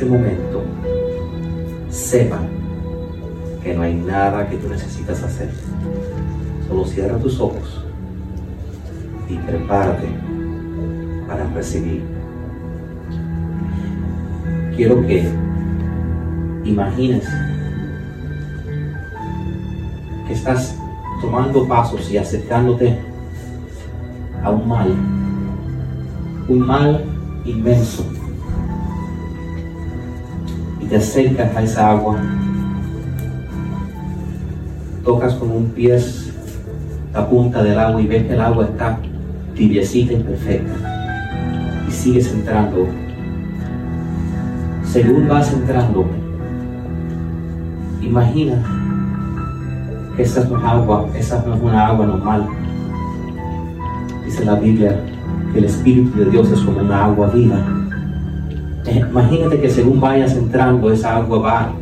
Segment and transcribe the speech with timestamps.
[0.00, 0.62] este momento
[1.90, 2.48] sepan
[3.62, 5.50] que no hay nada que tú necesitas hacer.
[6.66, 7.84] Solo cierra tus ojos
[9.28, 10.08] y prepárate
[11.28, 12.02] para recibir.
[14.74, 15.30] Quiero que
[16.64, 17.28] imagines
[20.26, 20.78] que estás
[21.20, 22.98] tomando pasos y acercándote
[24.42, 24.94] a un mal,
[26.48, 27.04] un mal
[27.44, 28.19] inmenso.
[30.90, 32.16] Te acercas a esa agua,
[35.04, 35.96] tocas con un pie
[37.14, 38.98] la punta del agua y ves que el agua está
[39.54, 41.86] tibiecita y perfecta.
[41.88, 42.88] Y sigues entrando.
[44.84, 46.06] Según vas entrando,
[48.02, 48.60] imagina
[50.16, 52.48] que esa no es agua, esa no es una agua normal.
[54.24, 55.00] Dice la Biblia
[55.52, 57.89] que el Espíritu de Dios es como una agua viva.
[58.86, 61.72] Eh, imagínate que según vayas entrando, esa agua va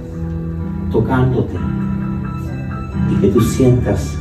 [0.91, 1.55] tocándote
[3.11, 4.19] y que tú sientas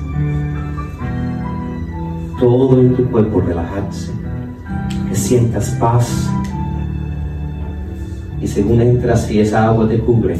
[2.39, 4.11] todo en tu cuerpo relajarse,
[5.09, 6.29] que sientas paz.
[8.39, 10.37] Y según entras y esa agua te cubre,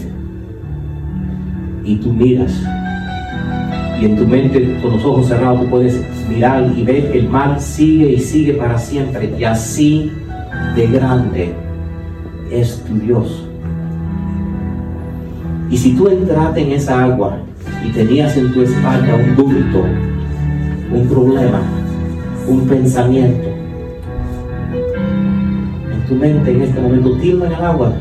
[1.84, 2.54] y tú miras,
[4.00, 7.30] y en tu mente con los ojos cerrados tú puedes mirar y ver que el
[7.30, 10.12] mar sigue y sigue para siempre, y así
[10.76, 11.67] de grande
[12.52, 13.48] es tu Dios.
[15.70, 17.40] Y si tú entraste en esa agua
[17.86, 19.84] y tenías en tu espalda un bulto,
[20.94, 21.62] un problema,
[22.48, 23.50] un pensamiento.
[25.92, 27.94] En tu mente en este momento tira en el agua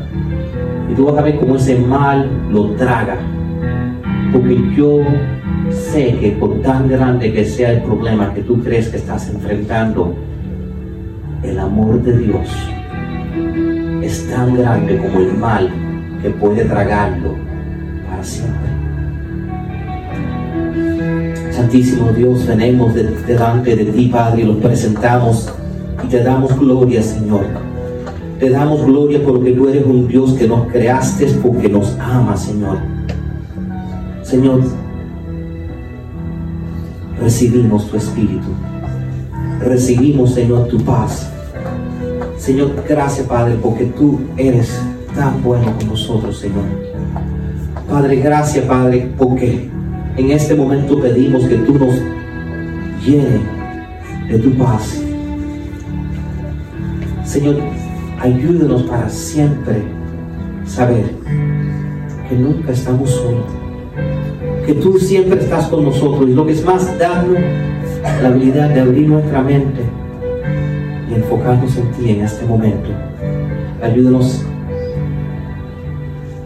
[0.89, 3.17] y tú vas a ver cómo ese mal lo traga.
[4.31, 5.01] Porque yo
[5.71, 10.15] sé que por tan grande que sea el problema que tú crees que estás enfrentando,
[11.43, 12.47] el amor de Dios
[14.29, 15.69] tan grande como el mal
[16.21, 17.35] que puede tragarlo
[18.09, 18.67] para siempre.
[21.51, 25.51] Santísimo Dios, venimos delante de ti, Padre, y los presentamos
[26.03, 27.45] y te damos gloria, Señor.
[28.39, 32.77] Te damos gloria porque tú eres un Dios que nos creaste porque nos ama, Señor.
[34.21, 34.61] Señor,
[37.19, 38.49] recibimos tu Espíritu.
[39.59, 41.31] Recibimos, Señor, tu paz.
[42.47, 44.79] Señor, gracias, Padre, porque tú eres
[45.13, 46.63] tan bueno con nosotros, Señor.
[47.89, 49.69] Padre, gracias, Padre, porque
[50.15, 51.95] en este momento pedimos que tú nos
[53.05, 53.41] llenes
[54.29, 54.97] de tu paz.
[57.25, 57.57] Señor,
[58.21, 59.83] ayúdenos para siempre
[60.65, 61.03] saber
[62.29, 63.45] que nunca estamos solos,
[64.65, 67.39] que tú siempre estás con nosotros y lo que es más, darnos
[68.21, 69.81] la habilidad de abrir nuestra mente
[71.09, 72.89] y enfocarnos en ti en este momento.
[73.81, 74.45] Ayúdenos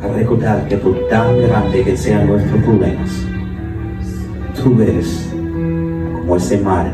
[0.03, 3.25] a recordar que por tan grande que sean nuestros problemas,
[4.61, 5.31] tú eres
[6.13, 6.91] como ese mar,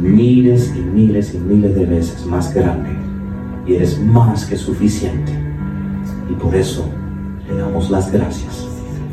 [0.00, 2.90] miles y miles y miles de veces más grande
[3.66, 5.32] y eres más que suficiente.
[6.30, 6.88] Y por eso
[7.48, 8.66] le damos las gracias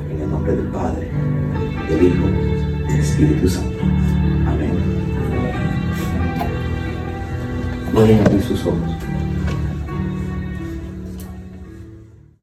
[0.10, 1.10] en el nombre del Padre,
[1.90, 2.28] del Hijo
[2.88, 3.72] y del Espíritu Santo.
[7.94, 9.11] Pueden abrir sus ojos.